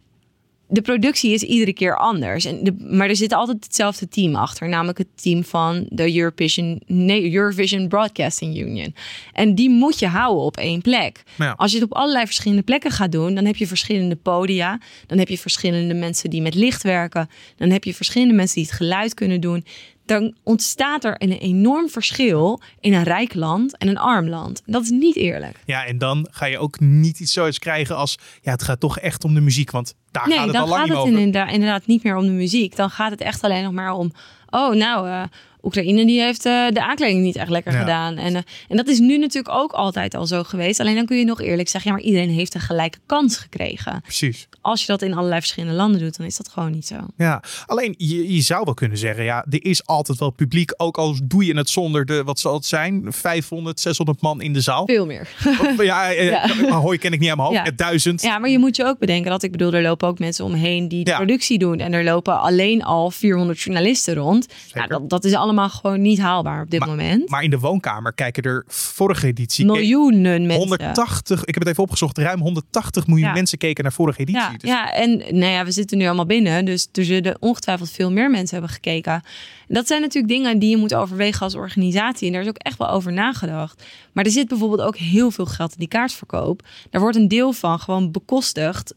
de 0.68 0.82
productie 0.82 1.34
is 1.34 1.42
iedere 1.42 1.74
keer 1.74 1.98
anders. 1.98 2.46
En 2.46 2.64
de, 2.64 2.76
maar 2.80 3.10
er 3.10 3.16
zit 3.16 3.34
altijd 3.34 3.64
hetzelfde 3.64 4.08
team 4.08 4.36
achter. 4.36 4.70
Namelijk 4.70 4.98
het 4.98 5.08
team 5.16 5.44
van 5.44 5.86
de 5.90 6.16
Eurovision, 6.16 6.82
nee, 6.86 7.34
Eurovision 7.34 7.88
Broadcasting 7.88 8.58
Union. 8.58 8.96
En 9.34 9.56
die 9.56 9.70
moet 9.70 10.00
je 10.00 10.08
houden 10.08 10.44
op 10.44 10.58
één 10.58 10.82
plek. 10.82 11.24
Ja. 11.38 11.54
Als 11.58 11.72
je 11.72 11.80
het 11.80 11.92
op 11.92 11.98
allerlei 11.98 12.26
verschillende 12.26 12.64
plekken 12.64 12.92
gaat 12.92 13.12
doen... 13.12 13.36
dan 13.36 13.46
heb 13.46 13.56
je 13.56 13.68
verschillende 13.68 14.16
podia. 14.16 14.80
Dan 15.08 15.18
heb 15.18 15.28
je 15.28 15.38
verschillende 15.38 15.94
mensen 15.94 16.30
die 16.30 16.42
met 16.42 16.56
licht 16.56 16.84
werken. 16.84 17.30
Dan 17.56 17.70
heb 17.70 17.84
je 17.84 17.94
verschillende 17.94 18.34
mensen 18.34 18.56
die 18.56 18.66
het 18.66 18.76
geluid 18.76 19.14
kunnen 19.14 19.42
doen 19.42 19.66
dan 20.06 20.36
ontstaat 20.44 21.04
er 21.04 21.16
een 21.18 21.32
enorm 21.32 21.90
verschil 21.90 22.62
in 22.80 22.94
een 22.94 23.04
rijk 23.04 23.34
land 23.34 23.78
en 23.78 23.88
een 23.88 23.98
arm 23.98 24.30
land. 24.30 24.62
Dat 24.66 24.82
is 24.82 24.90
niet 24.90 25.16
eerlijk. 25.16 25.60
Ja, 25.66 25.86
en 25.86 25.98
dan 25.98 26.28
ga 26.32 26.46
je 26.46 26.58
ook 26.58 26.80
niet 26.80 27.20
iets 27.20 27.34
zoiets 27.34 27.60
krijgen 27.60 27.96
als... 27.96 28.18
ja, 28.42 28.52
het 28.52 28.64
gaat 28.64 28.80
toch 28.80 29.00
echt 29.00 29.24
om 29.24 29.34
de 29.34 29.42
muziek, 29.42 29.72
want 29.72 29.96
daar 30.12 30.28
nee, 30.28 30.38
gaat 30.38 30.46
het 30.46 30.56
dan 30.56 30.64
al 30.64 30.70
lang 30.70 30.82
gaat 30.82 30.90
het 30.90 30.98
over. 30.98 31.18
inderdaad, 31.20 31.52
inderdaad 31.52 31.86
niet 31.86 32.04
meer 32.04 32.16
om 32.16 32.26
de 32.26 32.32
muziek. 32.32 32.76
Dan 32.76 32.90
gaat 32.90 33.12
het 33.12 33.22
echt 33.22 33.44
alleen 33.44 33.64
nog 33.64 33.74
maar 33.74 33.94
om... 33.94 34.12
oh, 34.50 34.74
nou, 34.74 35.08
uh, 35.08 35.24
Oekraïne 35.66 36.06
die 36.06 36.22
heeft 36.22 36.46
uh, 36.46 36.68
de 36.70 36.84
aankleding 36.84 37.22
niet 37.24 37.36
echt 37.36 37.50
lekker 37.50 37.72
Ja. 37.74 37.80
gedaan. 37.80 38.18
En, 38.18 38.32
uh, 38.34 38.40
en 38.68 38.78
dat 38.78 38.88
is 38.88 39.00
nu 39.00 39.18
natuurlijk 39.18 39.56
ook 39.56 39.72
altijd 39.72 40.14
al 40.16 40.26
zo 40.28 40.44
geweest. 40.44 40.80
Alleen 40.80 40.96
dan 40.96 41.06
kun 41.06 41.18
je 41.18 41.26
nog 41.26 41.42
eerlijk 41.42 41.70
zeggen... 41.70 41.92
ja, 41.92 41.98
maar 41.98 42.06
iedereen 42.06 42.30
heeft 42.30 42.54
een 42.56 42.62
gelijke 42.62 42.98
kans 43.06 43.38
gekregen. 43.38 44.02
Precies. 44.02 44.48
Als 44.62 44.82
je 44.82 44.88
dat 44.88 45.02
in 45.02 45.14
allerlei 45.14 45.40
verschillende 45.40 45.76
landen 45.76 46.00
doet... 46.02 46.18
dan 46.18 46.26
is 46.26 46.38
dat 46.38 46.50
gewoon 46.50 46.72
niet 46.72 46.88
zo. 46.88 46.96
Ja, 47.18 47.44
alleen 47.66 47.94
je, 47.98 48.34
je 48.34 48.42
zou 48.42 48.62
wel 48.66 48.74
kunnen 48.74 48.98
zeggen, 48.98 49.24
ja, 49.24 49.46
er 49.50 49.66
is 49.66 49.86
altijd 49.86 50.20
wel 50.20 50.30
publiek, 50.30 50.74
ook 50.78 50.98
al 50.98 51.16
doe 51.24 51.46
je 51.46 51.58
het 51.58 51.70
zonder 51.70 52.06
de, 52.06 52.24
wat 52.24 52.40
zal 52.40 52.54
het 52.54 52.66
zijn, 52.66 53.06
500, 53.10 53.80
600 53.80 54.22
man 54.22 54.42
in 54.42 54.54
de 54.54 54.62
zaal. 54.62 54.86
Veel 54.86 55.06
meer. 55.06 55.28
Ja, 55.78 56.12
eh, 56.14 56.26
Ja. 56.30 56.50
Ahoy 56.70 56.98
ken 56.98 57.14
ik 57.14 57.20
niet 57.20 57.30
aan 57.30 57.38
mijn 57.38 57.48
hoofd, 57.50 57.60
Ja. 57.66 57.72
Eh, 57.72 57.78
duizend. 57.78 58.22
Ja, 58.22 58.38
maar 58.38 58.50
je 58.50 58.60
moet 58.60 58.76
je 58.76 58.84
ook 58.86 59.00
bedenken 59.00 59.32
dat 59.32 59.44
ik 59.44 59.52
bedoel, 59.52 59.74
er 59.74 59.82
lopen 59.82 60.08
ook 60.08 60.20
mensen 60.20 60.46
omheen 60.46 60.88
die 60.88 61.04
de 61.04 61.10
Ja. 61.10 61.18
productie 61.18 61.58
doen. 61.60 61.80
En 61.80 61.94
er 61.94 62.04
lopen 62.04 62.40
alleen 62.40 62.84
al 62.84 63.12
400 63.12 63.60
journalisten 63.62 64.14
rond. 64.14 64.48
Nou, 64.74 64.88
dat, 64.88 65.10
dat 65.10 65.24
is 65.24 65.34
allemaal 65.34 65.54
gewoon 65.64 66.02
niet 66.02 66.20
haalbaar 66.20 66.62
op 66.62 66.70
dit 66.70 66.80
Maar- 66.80 66.90
moment. 66.90 67.30
Maar 67.30 67.44
in 67.44 67.50
de 67.50 67.60
woonkamer 67.60 68.14
kijken 68.14 68.44
er 68.44 68.64
vorige 68.68 69.28
editie... 69.28 69.66
Miljoenen 69.66 70.42
mensen. 70.46 70.58
180, 70.68 71.40
ik 71.46 71.54
heb 71.54 71.64
het 71.64 71.68
even 71.68 71.84
opgezocht, 71.84 72.18
ruim 72.18 72.40
180 72.40 73.08
miljoen 73.08 73.28
Ja. 73.28 73.34
mensen 73.34 73.58
keken 73.58 73.84
naar 73.84 73.94
vorige 73.94 74.20
editie. 74.20 74.42
Ja, 74.42 74.52
Dus 74.58 74.70
ja, 74.70 74.94
en 74.94 75.18
nou 75.18 75.52
ja, 75.52 75.66
we 75.66 75.72
zitten 75.72 75.98
nu 75.98 76.06
allemaal 76.06 76.26
binnen. 76.26 76.66
Dus 76.66 76.88
er 76.94 77.06
zullen 77.06 77.38
ongetwijfeld 77.40 77.92
veel 77.92 78.12
meer 78.12 78.30
mensen 78.32 78.58
hebben 78.58 78.74
gekeken. 78.74 79.22
Dat 79.68 79.88
zijn 79.88 80.02
natuurlijk 80.02 80.34
dingen 80.34 80.60
die 80.60 80.70
je 80.70 80.78
moet 80.78 80.94
overwegen 80.96 81.42
als 81.42 81.56
organisatie. 81.56 82.28
En 82.28 82.34
daar 82.34 82.42
is 82.42 82.48
ook 82.48 82.58
echt 82.58 82.78
wel 82.78 82.90
over 82.90 83.14
nagedacht. 83.14 83.84
Maar 84.12 84.26
er 84.26 84.32
zit 84.32 84.48
bijvoorbeeld 84.48 84.82
ook 84.82 84.98
heel 84.98 85.32
veel 85.32 85.46
geld 85.46 85.72
in 85.72 85.80
die 85.80 85.88
kaartverkoop. 85.88 86.62
Daar 86.90 87.02
wordt 87.02 87.18
een 87.18 87.28
deel 87.28 87.54
van 87.54 87.80
gewoon 87.80 88.12
bekostigd 88.12 88.94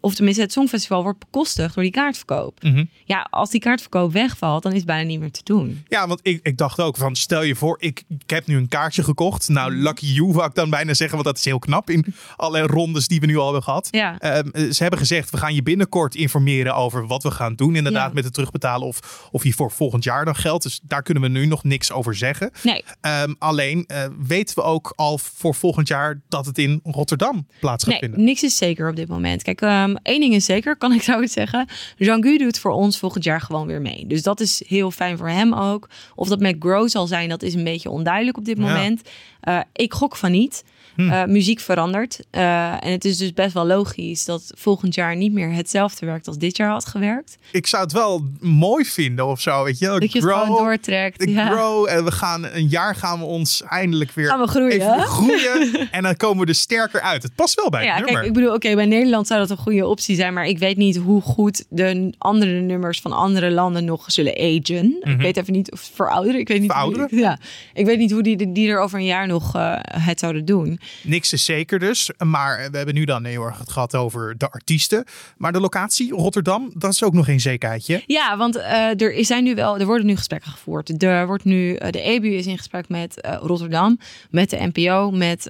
of 0.00 0.14
tenminste 0.14 0.42
het 0.42 0.52
Songfestival 0.52 1.02
wordt 1.02 1.18
bekostigd 1.18 1.74
door 1.74 1.82
die 1.82 1.92
kaartverkoop. 1.92 2.62
Mhm. 2.62 2.84
Ja, 3.04 3.26
als 3.30 3.50
die 3.50 3.60
kaartverkoop 3.60 4.12
wegvalt, 4.12 4.62
dan 4.62 4.72
is 4.72 4.78
het 4.78 4.86
bijna 4.86 5.06
niet 5.08 5.20
meer 5.20 5.30
te 5.30 5.40
doen. 5.44 5.84
Ja, 5.88 6.06
want 6.06 6.20
ik, 6.22 6.40
ik 6.42 6.56
dacht 6.58 6.80
ook 6.80 6.96
van, 6.96 7.16
stel 7.16 7.42
je 7.42 7.54
voor, 7.54 7.76
ik, 7.80 8.02
ik 8.08 8.30
heb 8.30 8.46
nu 8.46 8.56
een 8.56 8.68
kaartje 8.68 9.02
gekocht. 9.02 9.48
Nou, 9.48 9.72
lucky 9.74 10.06
you, 10.06 10.32
wou 10.32 10.48
ik 10.48 10.54
dan 10.54 10.70
bijna 10.70 10.94
zeggen, 10.94 11.14
want 11.16 11.28
dat 11.28 11.38
is 11.38 11.44
heel 11.44 11.58
knap 11.58 11.90
in 11.90 12.04
alle 12.36 12.60
rondes 12.60 13.08
die 13.08 13.20
we 13.20 13.26
nu 13.26 13.36
al 13.36 13.44
hebben 13.44 13.62
gehad. 13.62 13.88
Ja. 13.90 14.18
Ehm, 14.18 14.70
ze 14.72 14.82
hebben 14.82 14.98
gezegd, 15.00 15.30
we 15.30 15.36
gaan 15.36 15.54
je 15.54 15.62
binnenkort 15.62 16.14
informeren 16.14 16.74
over 16.74 17.06
wat 17.06 17.22
we 17.22 17.30
gaan 17.30 17.54
doen. 17.54 17.76
Inderdaad, 17.76 18.08
Ja. 18.08 18.14
met 18.14 18.24
het 18.24 18.34
terugbetalen 18.34 18.86
of, 18.86 19.28
of 19.30 19.42
hier 19.42 19.54
voor 19.54 19.70
volgend 19.70 20.04
jaar 20.04 20.24
dan 20.24 20.36
geldt. 20.36 20.62
Dus 20.62 20.80
daar 20.82 21.02
kunnen 21.02 21.22
we 21.22 21.28
nu 21.28 21.46
nog 21.46 21.64
niks 21.64 21.92
over 21.92 22.14
zeggen. 22.14 22.50
Nee, 22.62 22.84
Ehm, 23.00 23.34
alleen 23.38 23.84
eh, 23.86 24.04
weten 24.26 24.54
we 24.54 24.62
ook 24.62 24.92
al 24.96 25.18
voor 25.18 25.54
volgend 25.54 25.88
jaar 25.88 26.20
dat 26.28 26.46
het 26.46 26.58
in 26.58 26.80
Rotterdam 26.84 27.46
plaats 27.60 27.82
gaat 27.84 27.92
nee 27.92 28.00
vinden. 28.02 28.24
niks 28.24 28.42
is 28.42 28.56
zeker 28.56 28.88
op 28.88 28.96
dit 28.96 29.08
moment. 29.08 29.42
Kijk, 29.42 29.60
ehm, 29.72 29.94
één 30.02 30.20
ding 30.20 30.34
is 30.34 30.44
zeker, 30.44 30.76
kan 30.76 30.92
ik 30.92 31.02
zo 31.02 31.26
zeggen. 31.38 31.66
Jean-Gu 31.96 32.38
doet 32.38 32.58
voor 32.58 32.72
ons 32.72 32.98
volgend 32.98 33.24
jaar 33.24 33.40
gewoon 33.40 33.66
weer 33.66 33.80
mee. 33.80 34.04
Dus 34.06 34.22
dat 34.22 34.40
is 34.40 34.62
heel 34.66 34.90
fijn 34.90 35.18
voor 35.18 35.28
hem 35.28 35.54
ook. 35.54 35.88
Of 36.14 36.28
dat 36.28 36.40
met 36.40 36.56
Grow 36.58 36.88
zal 36.88 37.06
zijn, 37.06 37.28
dat 37.28 37.42
is 37.42 37.54
een 37.54 37.64
beetje 37.64 37.90
onduidelijk 37.90 38.36
op 38.36 38.44
dit 38.44 38.58
Ja. 38.58 38.62
moment. 38.62 39.02
Eh, 39.40 39.58
ik 39.72 39.92
gok 39.94 40.16
van 40.16 40.30
niet. 40.30 40.64
Hm. 40.96 41.10
Eh, 41.10 41.24
muziek 41.24 41.60
verandert. 41.60 42.20
Eh, 42.30 42.84
en 42.84 42.90
het 42.90 43.04
is 43.04 43.16
dus 43.16 43.32
best 43.32 43.52
wel 43.52 43.66
logisch 43.66 44.24
dat 44.24 44.52
volgend 44.56 44.94
jaar 44.94 45.16
niet 45.16 45.32
meer 45.32 45.52
hetzelfde 45.52 46.06
werkt 46.06 46.26
als 46.26 46.38
dit 46.38 46.56
jaar 46.56 46.70
had 46.70 46.86
gewerkt. 46.86 47.38
Ik 47.52 47.66
zou 47.66 47.82
het 47.82 47.92
wel 47.92 48.24
mooi 48.40 48.84
vinden 48.84 49.26
of 49.26 49.40
zo, 49.40 49.64
weet 49.64 49.78
je. 49.78 49.86
Dat 49.86 50.12
je 50.12 50.18
het 50.18 50.32
gewoon 50.32 50.48
doortrekt. 50.58 51.28
Ja. 51.28 51.46
grow 51.50 51.88
en 51.88 52.04
we 52.04 52.10
gaan 52.12 52.44
een 52.44 52.68
jaar 52.68 52.94
gaan 52.94 53.18
we 53.18 53.24
ons 53.24 53.62
eindelijk 53.68 54.10
weer 54.12 54.26
Gaan 54.28 54.40
we 54.40 54.46
groeien, 54.46 54.72
even 54.72 55.00
groeien 55.00 55.90
en 55.90 56.02
dan 56.02 56.16
komen 56.16 56.42
we 56.44 56.48
er 56.48 56.54
sterker 56.58 57.00
uit. 57.00 57.22
Het 57.22 57.34
past 57.34 57.54
wel 57.60 57.70
bij 57.70 57.84
Ja, 57.84 58.00
kijk, 58.00 58.24
ik 58.26 58.32
bedoel, 58.32 58.54
oké, 58.54 58.74
bij 58.74 58.86
Nederland 58.86 59.26
zou 59.26 59.40
dat 59.40 59.50
een 59.50 59.56
goede 59.62 59.86
optie 59.86 60.14
zijn, 60.16 60.34
maar 60.34 60.46
ik 60.46 60.58
weet 60.58 60.76
niet 60.76 60.96
hoe 60.96 61.20
goed 61.20 61.64
de 61.68 62.14
andere 62.18 62.60
nummers 62.60 63.00
van 63.00 63.12
andere 63.12 63.50
landen 63.50 63.84
nog 63.84 64.04
zullen 64.06 64.32
agen. 64.36 64.96
Ik 65.02 65.20
weet 65.20 65.36
even 65.36 65.52
niet 65.52 65.72
of 65.72 65.90
verouderen. 65.94 66.40
Ik 66.40 66.48
weet 66.48 66.60
niet. 66.60 66.72
hoe- 66.72 66.90
Mhm. 67.10 67.20
Ja, 67.20 67.38
ik 67.74 67.86
weet 67.86 67.98
niet 67.98 68.10
hoe 68.10 68.22
die, 68.22 68.52
die 68.52 68.68
er 68.68 68.80
over 68.80 68.98
een 68.98 69.04
jaar 69.04 69.26
nog 69.26 69.54
eh, 69.54 69.76
het 69.82 70.18
zouden 70.18 70.44
doen. 70.44 70.80
Niks 71.02 71.32
is 71.32 71.44
zeker 71.44 71.78
dus, 71.78 72.10
maar 72.24 72.68
we 72.70 72.76
hebben 72.76 72.94
nu 72.94 73.04
dan 73.04 73.24
heel 73.24 73.42
erg 73.42 73.58
het 73.58 73.70
gehad 73.70 73.94
over 73.96 74.34
de 74.38 74.50
artiesten. 74.50 75.04
Maar 75.36 75.52
de 75.52 75.60
locatie, 75.60 76.12
Rotterdam, 76.12 76.70
dat 76.74 76.92
is 76.92 77.02
ook 77.02 77.12
nog 77.12 77.24
geen 77.24 77.40
zekerheidje. 77.40 78.02
Ja, 78.06 78.36
want 78.36 78.56
eh, 78.56 79.00
er 79.00 79.24
zijn 79.24 79.44
nu 79.44 79.54
wel, 79.54 79.78
er 79.78 79.86
worden 79.86 80.06
nu 80.06 80.16
gesprekken 80.16 80.50
gevoerd. 80.50 81.02
Er 81.02 81.26
wordt 81.26 81.44
nu, 81.44 81.74
eh, 81.74 81.90
de 81.90 82.00
EBU 82.02 82.28
is 82.34 82.46
in 82.46 82.56
gesprek 82.58 82.88
met 82.88 83.28
Rotterdam, 83.40 83.98
met 84.30 84.50
de 84.50 84.70
NPO, 84.72 85.10
met, 85.10 85.48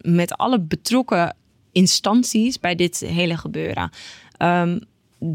met 0.00 0.32
alle 0.36 0.60
betrokken 0.60 1.34
instanties 1.76 2.60
bij 2.60 2.74
dit 2.74 2.98
hele 2.98 3.36
gebeuren. 3.36 3.90
Ehm, 4.36 4.78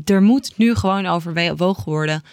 er 0.05 0.21
moet 0.21 0.53
nu 0.57 0.75
gewoon 0.75 1.05
overwogen 1.05 1.91
worden. 1.91 2.24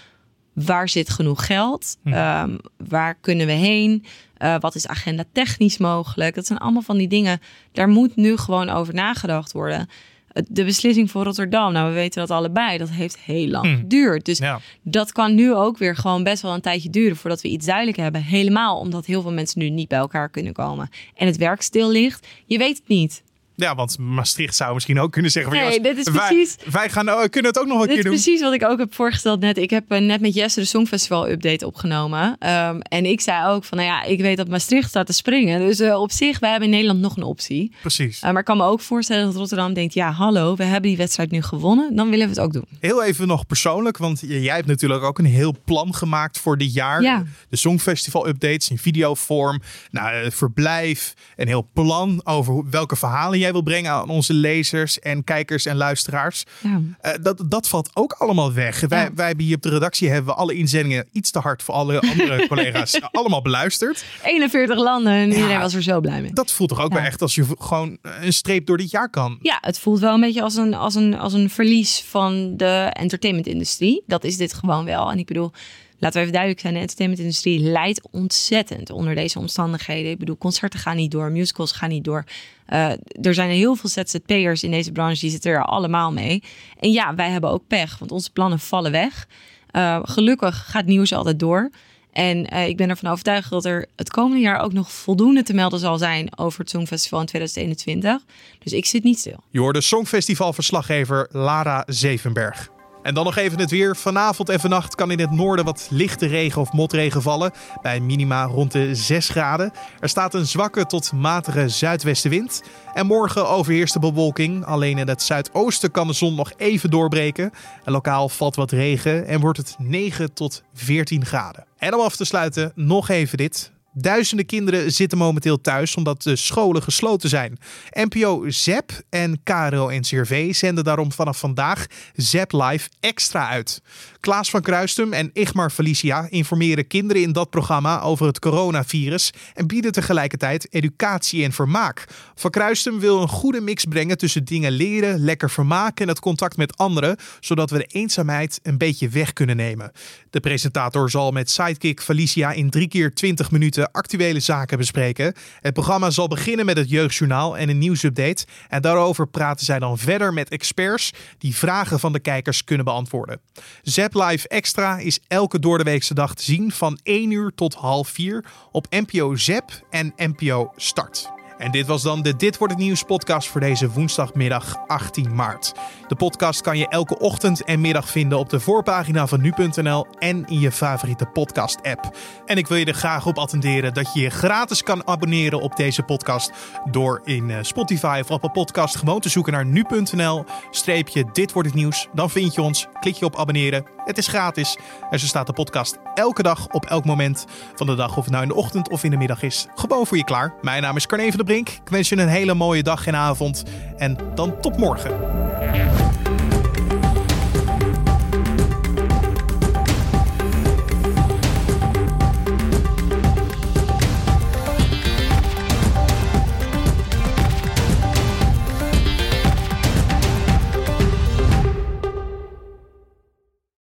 Waar 0.53 0.89
zit 0.89 1.11
genoeg 1.11 1.47
geld? 1.47 1.97
Ehm, 2.05 2.57
waar 2.89 3.15
kunnen 3.15 3.47
we 3.47 3.53
heen? 3.53 4.05
Eh, 4.37 4.55
wat 4.61 4.75
is 4.75 4.87
agenda 4.89 5.25
technisch 5.33 5.79
mogelijk? 5.79 6.35
Dat 6.35 6.47
zijn 6.47 6.59
allemaal 6.59 6.83
van 6.83 6.99
die 6.99 7.09
dingen. 7.09 7.41
Daar 7.73 7.89
moet 7.89 8.17
nu 8.17 8.37
gewoon 8.37 8.69
over 8.71 8.95
nagedacht 8.95 9.53
worden. 9.53 9.89
Het- 10.33 10.47
De 10.51 10.65
beslissing 10.65 11.11
voor 11.11 11.25
Rotterdam, 11.25 11.73
nou 11.73 11.89
we 11.89 11.95
weten 11.95 12.21
dat 12.27 12.31
allebei, 12.37 12.79
dat 12.79 12.91
heeft 12.91 13.19
heel 13.19 13.49
lang 13.49 13.77
geduurd. 13.79 14.25
Dus 14.25 14.39
Ja. 14.39 14.61
dat 14.83 15.13
kan 15.13 15.35
nu 15.35 15.55
ook 15.55 15.79
weer 15.79 15.97
gewoon 15.97 16.23
best 16.23 16.43
wel 16.43 16.55
een 16.55 16.61
tijdje 16.61 16.91
duren 16.91 17.17
voordat 17.17 17.41
we 17.41 17.49
iets 17.49 17.67
duidelijk 17.67 17.97
hebben. 17.97 18.23
Helemaal 18.23 18.79
omdat 18.79 19.07
heel 19.07 19.23
veel 19.23 19.33
mensen 19.33 19.61
nu 19.61 19.71
niet 19.71 19.89
bij 19.89 19.99
elkaar 19.99 20.29
kunnen 20.29 20.53
komen. 20.53 20.89
En 21.15 21.27
het 21.27 21.37
werk 21.37 21.63
stil 21.63 21.91
ligt. 21.91 22.27
Je 22.47 22.59
weet 22.59 22.77
het 22.79 22.89
niet. 22.89 23.23
Ja, 23.65 23.75
want 23.75 23.99
Maastricht 23.99 24.57
zou 24.57 24.75
misschien 24.75 25.01
ook 25.01 25.13
kunnen 25.13 25.31
zeggen... 25.31 25.53
van, 25.53 25.61
Nee, 25.61 25.71
jongens, 25.81 25.95
dit 25.97 26.07
is 26.07 26.13
precies- 26.13 26.57
Wij, 26.71 26.89
gaan, 26.91 27.09
oh, 27.11 27.21
kunnen 27.31 27.51
het 27.51 27.61
ook 27.61 27.67
nog 27.67 27.81
een 27.81 27.87
Dit 27.87 27.89
is 27.89 27.95
keer 27.95 28.05
doen. 28.05 28.13
precies 28.13 28.41
wat 28.41 28.53
ik 28.53 28.65
ook 28.65 28.79
heb 28.79 28.95
voorgesteld 28.95 29.41
net. 29.41 29.59
Ik 29.59 29.71
heb 29.71 29.85
eh, 29.91 30.01
net 30.01 30.21
met 30.21 30.35
Jesse 30.35 30.61
de 30.61 30.67
Songfestival 30.67 31.29
update 31.29 31.67
opgenomen. 31.67 32.37
Ehm, 32.39 32.79
en 32.81 33.05
ik 33.07 33.21
zei 33.21 33.47
ook 33.49 33.65
van, 33.65 33.79
nou 33.79 33.91
ja, 33.91 34.03
ik 34.03 34.21
weet 34.21 34.37
dat 34.37 34.49
Maastricht 34.49 34.89
staat 34.89 35.07
te 35.07 35.13
springen. 35.13 35.61
Dus 35.61 35.81
eh, 35.81 36.01
op 36.01 36.11
zich, 36.11 36.39
wij 36.39 36.51
hebben 36.51 36.69
in 36.69 36.75
Nederland 36.75 37.01
nog 37.03 37.17
een 37.17 37.23
optie. 37.23 37.73
Precies. 37.81 38.21
Eh, 38.21 38.31
maar 38.31 38.39
ik 38.39 38.45
kan 38.45 38.57
me 38.57 38.65
ook 38.65 38.81
voorstellen 38.81 39.25
dat 39.25 39.35
Rotterdam 39.35 39.75
denkt, 39.75 39.95
ja, 39.95 40.11
hallo, 40.11 40.57
we 40.57 40.65
hebben 40.65 40.89
die 40.89 40.97
wedstrijd 40.97 41.31
nu 41.31 41.43
gewonnen. 41.43 41.97
Dan 41.97 42.11
willen 42.11 42.25
we 42.29 42.33
het 42.33 42.41
ook 42.43 42.53
doen. 42.53 42.65
Heel 42.81 43.05
even 43.05 43.27
nog 43.27 43.47
persoonlijk, 43.47 43.97
want 43.99 44.21
jij 44.27 44.55
hebt 44.55 44.67
natuurlijk 44.67 45.03
ook 45.03 45.19
een 45.19 45.25
heel 45.25 45.55
plan 45.65 45.95
gemaakt 45.95 46.39
voor 46.39 46.59
dit 46.59 46.73
jaar. 46.75 47.03
Ja. 47.03 47.23
De 47.49 47.57
Songfestival 47.57 48.29
updates 48.29 48.71
in 48.71 48.79
videovorm, 48.79 49.61
nou, 49.91 50.31
verblijf, 50.31 51.15
een 51.37 51.47
heel 51.49 51.69
plan 51.73 52.21
over 52.25 52.71
welke 52.71 52.97
verhalen 52.97 53.39
jij 53.39 53.48
wil 53.53 53.63
brengen 53.63 53.91
aan 53.91 54.09
onze 54.09 54.33
lezers 54.33 54.99
en 54.99 55.25
kijkers 55.25 55.67
en 55.67 55.77
luisteraars. 55.77 56.45
Ja. 56.61 56.81
Eh, 57.01 57.13
dat, 57.23 57.43
dat 57.49 57.69
valt 57.69 57.91
ook 57.95 58.13
allemaal 58.13 58.53
weg. 58.53 58.81
Wij, 58.81 59.03
Ja. 59.03 59.11
wij 59.15 59.27
hebben 59.27 59.45
hier 59.45 59.57
op 59.57 59.63
de 59.63 59.69
redactie 59.69 60.09
hebben 60.09 60.35
we 60.35 60.41
alle 60.41 60.55
inzendingen 60.55 61.09
iets 61.13 61.31
te 61.31 61.39
hard 61.39 61.63
voor 61.63 61.75
alle 61.75 62.01
andere 62.01 62.47
collega's 62.49 63.01
allemaal 63.13 63.43
beluisterd. 63.43 64.05
41 64.25 64.77
landen 64.79 65.13
en 65.13 65.29
iedereen 65.29 65.49
Ja. 65.51 65.61
was 65.61 65.75
er 65.75 65.83
zo 65.83 66.01
blij 66.01 66.21
mee. 66.21 66.33
Dat 66.33 66.53
voelt 66.53 66.69
toch 66.69 66.81
ook 66.81 66.93
wel 66.93 67.03
echt 67.03 67.23
als 67.23 67.35
je 67.35 67.45
gewoon 67.59 67.99
een 68.03 68.33
streep 68.33 68.67
door 68.67 68.77
dit 68.77 68.91
jaar 68.91 69.11
kan. 69.11 69.39
Ja, 69.43 69.59
het 69.61 69.79
voelt 69.79 70.01
wel 70.01 70.15
een 70.15 70.21
beetje 70.21 70.43
als 70.43 70.55
een, 70.57 70.75
als 70.75 70.95
een, 70.95 71.19
als 71.19 71.33
een 71.33 71.51
verlies 71.51 72.05
van 72.09 72.57
de 72.57 72.91
entertainmentindustrie. 72.93 74.03
Dat 74.07 74.25
is 74.25 74.37
dit 74.37 74.55
gewoon 74.55 74.85
wel. 74.85 75.11
En 75.11 75.19
ik 75.19 75.27
bedoel, 75.27 75.53
laten 75.99 76.17
we 76.17 76.21
even 76.21 76.33
duidelijk 76.33 76.61
zijn, 76.61 76.75
de 76.75 76.81
entertainmentindustrie 76.81 77.61
leidt 77.61 78.01
ontzettend 78.11 78.91
onder 78.91 79.15
deze 79.15 79.39
omstandigheden. 79.39 80.11
Ik 80.11 80.19
bedoel, 80.19 80.39
concerten 80.39 80.79
gaan 80.79 80.97
niet 80.97 81.11
door, 81.11 81.33
musicals 81.33 81.73
gaan 81.73 81.89
niet 81.89 82.05
door. 82.05 82.25
Eh, 82.67 82.91
er 83.23 83.35
zijn 83.35 83.51
heel 83.51 83.75
veel 83.75 83.91
ZZP'ers 83.91 84.63
in 84.63 84.71
deze 84.71 84.93
branche, 84.93 85.21
die 85.21 85.31
zitten 85.31 85.51
er 85.51 85.65
allemaal 85.65 86.13
mee. 86.13 86.43
En 86.81 86.93
ja, 86.93 87.15
wij 87.15 87.31
hebben 87.31 87.51
ook 87.51 87.67
pech, 87.67 87.99
want 87.99 88.13
onze 88.13 88.33
plannen 88.33 88.59
vallen 88.59 88.91
weg. 88.91 89.27
Eh, 89.71 89.99
gelukkig 90.03 90.71
gaat 90.71 90.87
nieuws 90.87 91.13
altijd 91.13 91.39
door. 91.39 91.71
En 92.13 92.47
eh, 92.47 92.69
ik 92.69 92.77
ben 92.77 92.89
ervan 92.89 93.11
overtuigd 93.11 93.51
dat 93.51 93.65
er 93.65 93.87
het 93.97 94.11
komende 94.11 94.43
jaar 94.43 94.61
ook 94.61 94.73
nog 94.73 94.93
voldoende 94.93 95.43
te 95.43 95.55
melden 95.55 95.79
zal 95.79 95.99
zijn 95.99 96.39
over 96.39 96.61
het 96.61 96.71
Songfestival 96.71 97.21
in 97.21 97.27
2021. 97.27 98.25
Dus 98.59 98.73
ik 98.73 98.87
zit 98.87 99.05
niet 99.05 99.19
stil. 99.19 99.43
Je 99.51 99.61
hoorde 99.61 99.81
Songfestival-verslaggever 99.81 101.29
Lara 101.31 101.85
Zevenberg. 101.87 102.78
En 103.09 103.15
dan 103.15 103.25
nog 103.25 103.37
even 103.37 103.59
het 103.59 103.71
weer. 103.71 103.97
Vanavond 103.97 104.49
en 104.49 104.61
vannacht 104.61 104.95
kan 104.95 105.11
in 105.11 105.19
het 105.19 105.31
noorden 105.31 105.65
wat 105.65 105.87
lichte 105.91 106.27
regen 106.27 106.61
of 106.61 106.73
motregen 106.73 107.23
vallen. 107.23 107.53
Bij 107.83 108.01
minima 108.01 108.45
rond 108.45 108.73
de 108.73 108.95
6 108.95 109.29
graden. 109.29 109.73
Er 110.01 110.09
staat 110.09 110.35
een 110.35 110.47
zwakke 110.47 110.87
tot 110.87 111.13
matige 111.13 111.69
zuidwestenwind. 111.69 112.63
En 112.95 113.07
morgen 113.07 113.49
overheerst 113.49 113.93
de 113.93 113.99
bewolking. 113.99 114.65
Alleen 114.65 114.99
in 114.99 115.09
het 115.09 115.23
zuidoosten 115.23 115.91
kan 115.91 116.07
de 116.07 116.13
zon 116.13 116.35
nog 116.35 116.53
even 116.57 116.91
doorbreken. 116.91 117.51
En 117.85 117.93
lokaal 117.93 118.29
valt 118.29 118.57
wat 118.57 118.71
regen 118.71 119.27
en 119.27 119.41
wordt 119.41 119.59
het 119.59 119.77
9 119.79 120.33
tot 120.35 120.63
14 120.75 121.25
graden. 121.25 121.65
En 121.77 121.95
om 121.95 122.01
af 122.01 122.17
te 122.17 122.25
sluiten 122.25 122.73
nog 122.75 123.09
even 123.09 123.39
dit. 123.39 123.73
Duizenden 124.01 124.47
kinderen 124.47 124.93
zitten 124.93 125.19
momenteel 125.19 125.61
thuis 125.61 125.95
omdat 125.95 126.23
de 126.23 126.37
scholen 126.37 126.83
gesloten 126.83 127.29
zijn. 127.29 127.59
NPO 127.91 128.45
ZEP 128.51 128.93
en 129.11 129.41
KRO 129.43 129.91
NCRV 129.91 130.55
zenden 130.55 130.85
daarom 130.85 131.13
vanaf 131.13 131.39
vandaag 131.39 131.87
ZEP 132.15 132.53
Live 132.53 132.89
extra 133.01 133.49
uit. 133.49 133.83
Klaas 134.21 134.51
van 134.51 134.63
Kruistum 134.63 135.13
en 135.13 135.31
Igmar 135.33 135.71
Felicia 135.71 136.27
informeren 136.31 136.87
kinderen 136.87 137.23
in 137.23 137.33
dat 137.33 137.51
programma 137.51 138.01
over 138.01 138.27
het 138.27 138.39
coronavirus 138.39 139.33
en 139.55 139.67
bieden 139.67 139.93
tegelijkertijd 139.93 140.67
educatie 140.71 141.45
en 141.45 141.53
vermaak. 141.53 142.05
Van 142.35 142.51
Kruistum 142.51 143.01
wil 143.01 143.23
een 143.23 143.29
goede 143.29 143.61
mix 143.61 143.85
brengen 143.85 144.19
tussen 144.19 144.45
dingen 144.45 144.73
leren, 144.73 145.19
lekker 145.19 145.51
vermaken 145.51 146.03
en 146.03 146.09
het 146.09 146.21
contact 146.21 146.57
met 146.57 146.77
anderen, 146.77 147.17
zodat 147.41 147.71
we 147.71 147.79
de 147.79 147.85
eenzaamheid 147.85 148.61
een 148.63 148.79
beetje 148.79 149.09
weg 149.09 149.33
kunnen 149.33 149.57
nemen. 149.57 149.93
De 150.31 150.41
presentator 150.41 151.11
zal 151.11 151.31
met 151.31 151.51
sidekick 151.51 152.03
Felicia 152.03 152.53
in 152.53 152.71
drie 152.71 152.89
keer 152.89 153.15
20 153.15 153.51
minuten 153.51 153.88
actuele 153.93 154.41
zaken 154.41 154.79
bespreken. 154.79 155.35
Het 155.61 155.73
programma 155.73 156.11
zal 156.11 156.29
beginnen 156.29 156.67
met 156.67 156.77
het 156.77 156.91
Jeugdjournaal 156.91 157.57
en 157.59 157.69
een 157.69 157.79
nieuwsupdate. 157.79 158.47
En 158.69 158.83
daarover 158.83 159.29
praten 159.29 159.65
zij 159.65 159.79
dan 159.79 159.99
verder 159.99 160.33
met 160.33 160.49
experts 160.49 161.13
die 161.39 161.57
vragen 161.57 162.01
van 162.01 162.13
de 162.13 162.21
kijkers 162.21 162.65
kunnen 162.65 162.85
beantwoorden. 162.85 163.41
Zap 163.83 164.15
Live 164.15 164.49
Extra 164.49 164.99
is 164.99 165.21
elke 165.29 165.59
doordeweekse 165.59 166.15
dag 166.15 166.35
te 166.35 166.43
zien 166.43 166.73
van 166.73 166.99
1 167.03 167.31
uur 167.31 167.53
tot 167.55 167.75
half 167.75 168.09
4 168.09 168.45
op 168.73 168.87
NPO 168.91 169.37
Zap 169.37 169.87
en 169.91 170.13
NPO 170.17 170.73
Start. 170.77 171.38
En 171.59 171.71
dit 171.71 171.87
was 171.87 172.03
dan 172.03 172.23
de 172.23 172.37
Dit 172.37 172.59
wordt 172.59 172.75
het 172.75 172.83
nieuws 172.83 173.03
podcast 173.03 173.49
voor 173.49 173.61
deze 173.61 173.91
woensdagmiddag 173.91 174.77
18 174.87 175.35
maart. 175.35 175.73
De 176.09 176.15
podcast 176.15 176.61
kan 176.61 176.79
je 176.79 176.89
elke 176.89 177.19
ochtend 177.19 177.65
en 177.65 177.81
middag 177.81 178.09
vinden 178.09 178.39
op 178.39 178.49
de 178.49 178.61
voorpagina 178.61 179.27
van 179.27 179.41
nu.nl 179.41 180.07
en 180.19 180.47
in 180.47 180.61
je 180.61 180.73
favoriete 180.73 181.27
podcast 181.27 181.83
app. 181.83 182.17
En 182.47 182.57
ik 182.57 182.67
wil 182.67 182.77
je 182.77 182.85
er 182.85 182.95
graag 182.95 183.27
op 183.27 183.39
attenderen 183.39 183.95
dat 183.95 184.13
je 184.15 184.21
je 184.21 184.31
gratis 184.31 184.83
kan 184.83 185.07
abonneren 185.07 185.61
op 185.61 185.77
deze 185.77 186.03
podcast 186.03 186.53
door 186.91 187.21
in 187.25 187.51
eh, 187.51 187.59
Spotify 187.63 188.21
of 188.23 188.31
Apple 188.31 188.51
Podcast 188.51 188.97
gewoon 188.97 189.21
te 189.21 189.29
zoeken 189.29 189.53
naar 189.53 189.67
nu.nl 189.67 190.45
streepje 190.71 191.25
Dit 191.33 191.53
wordt 191.53 191.69
het 191.69 191.77
nieuws. 191.77 192.09
Dan 192.13 192.31
vind 192.31 192.55
je 192.55 192.63
ons, 192.63 192.87
klik 193.01 193.15
je 193.15 193.25
op 193.25 193.37
abonneren. 193.37 193.85
Het 194.05 194.19
is 194.19 194.27
gratis 194.27 194.79
en 195.11 195.19
zo 195.19 195.27
staat 195.27 195.47
de 195.47 195.53
podcast 195.53 195.99
elke 196.15 196.43
dag 196.43 196.67
op 196.69 196.87
elk 196.87 197.05
moment 197.05 197.47
van 197.75 197.87
de 197.87 197.95
dag, 197.95 198.17
of 198.17 198.25
het 198.25 198.33
nou 198.33 198.43
in 198.43 198.49
de 198.49 198.55
ochtend 198.55 198.89
of 198.89 199.05
in 199.05 199.11
de 199.11 199.17
middag 199.17 199.43
is, 199.43 199.67
gewoon 199.75 200.07
voor 200.07 200.17
je 200.17 200.25
klaar. 200.25 200.55
Mijn 200.61 200.83
naam 200.83 200.97
is 200.97 201.07
Carne 201.07 201.29
van 201.29 201.37
der 201.37 201.47
Brink. 201.49 201.69
Ik 201.69 201.89
wens 201.91 202.09
je 202.09 202.17
een 202.17 202.29
hele 202.29 202.55
mooie 202.55 202.83
dag 202.83 203.07
en 203.07 203.17
avond 203.17 203.63
en 203.97 204.17
dan 204.35 204.61
tot 204.61 204.77
morgen. 204.77 205.11